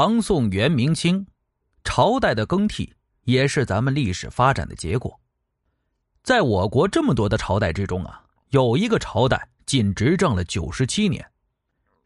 [0.00, 1.26] 唐宋元明清，
[1.82, 5.18] 朝代的更替也是咱们历史发展的结果。
[6.22, 11.28] 在我国这么多的朝代之中啊，有一个朝代仅执政了九十七年，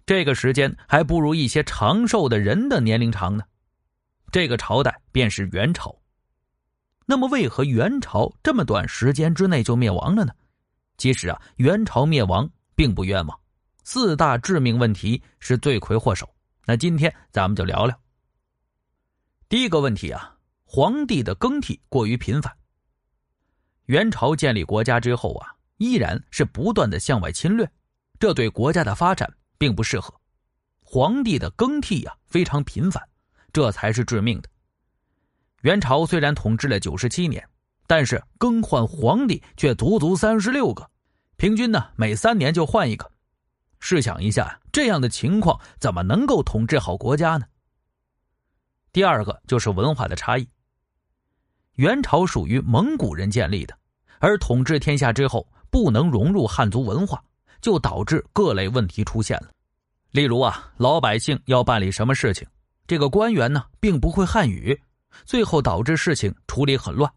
[0.07, 3.45] 这个时间还不如一些长寿的人的年龄长呢。
[4.31, 5.95] 这个朝代便是元朝。
[7.05, 10.33] 那么，为何元朝这么短时间之内就灭亡了呢？
[10.97, 13.39] 其实啊，元朝灭亡并不冤枉，
[13.85, 16.27] 四大致命问题是罪魁祸首。
[16.65, 18.01] 那今天咱们就聊聊
[19.49, 22.57] 第一个问题啊，皇帝的更替过于频繁。
[23.87, 27.69] 元朝建立国家之后啊，依然是不断的向外侵略，
[28.19, 30.15] 这对国家的发展并不适合。
[30.81, 33.03] 皇帝的更替呀非常频繁，
[33.53, 34.49] 这才是致命的。
[35.63, 37.47] 元朝虽然统治了九十七年，
[37.89, 40.89] 但是更换皇帝却足足三十六个，
[41.37, 43.12] 平均呢每三年就换一个。
[43.85, 47.45] 试想一下，这样的情况怎么能够统治好国家呢？
[48.93, 50.49] 第二个就是文化的差异。
[51.75, 53.77] 元朝属于蒙古人建立的，
[54.21, 57.21] 而统治天下之后不能融入汉族文化，
[57.61, 59.49] 就导致各类问题出现了。
[60.13, 62.47] 例如啊，老百姓要办理什么事情，
[62.87, 64.81] 这个官员呢并不会汉语，
[65.25, 67.13] 最后导致事情处理很乱。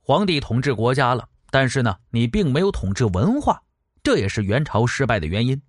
[0.00, 3.60] 皇帝统治国家了，但是呢你并没有统治文化，
[4.04, 5.60] 这也是元朝失败的原因。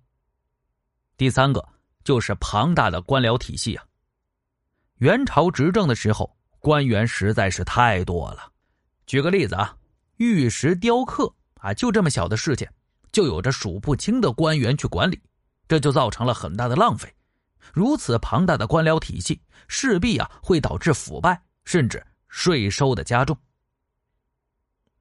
[1.18, 1.68] 第三个
[2.04, 3.84] 就是庞大的官僚体系啊。
[4.98, 8.52] 元朝执政的时候，官员实在是太多了。
[9.04, 9.76] 举个例子啊，
[10.18, 11.30] 玉石雕刻
[11.60, 12.72] 啊，就这么小的事件，
[13.10, 15.20] 就有着数不清的官员去管理，
[15.66, 17.12] 这就造成了很大的浪费。
[17.72, 23.36] 如此庞大的官僚体系，势必啊会导致腐败，甚至税收的加重。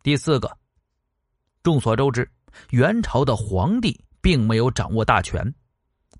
[0.02, 0.58] 第四个，
[1.62, 2.28] 众所周知，
[2.72, 5.54] 元朝的皇帝并没有掌握大权。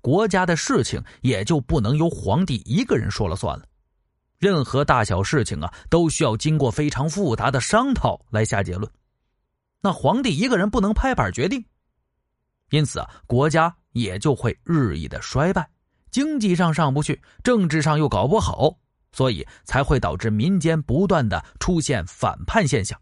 [0.08, 3.66] 国家的事情也就不能由皇帝一个人说了算了，
[4.38, 8.90] 任何大小事情啊，都需要经过非常复杂的商讨来下结论。
[9.82, 11.62] 那皇帝一个人不能拍板决定，
[12.70, 15.68] 因此啊，国家也就会日益的衰败，
[16.10, 18.74] 经济上上不去，政治上又搞不好，
[19.12, 22.98] 所以才会导致民间不断的出现反叛现象，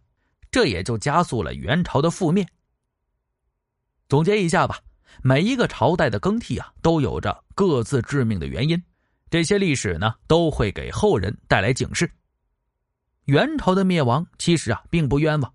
[0.50, 2.44] 这也就加速了元朝的覆灭。
[4.08, 4.80] 总结一下吧。
[5.22, 8.82] 每一个朝代的更替啊，都有着各自致命的原因，
[9.30, 12.10] 这些历史呢，都会给后人带来警示。
[13.24, 15.52] 元朝的灭亡其实啊，并不冤枉，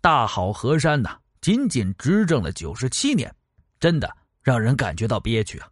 [0.00, 3.32] 大好河山呐，仅仅执政了九十七年，
[3.78, 4.10] 真的
[4.42, 5.68] 让人感觉到憋屈啊。